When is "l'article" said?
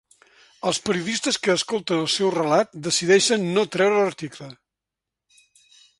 4.05-4.49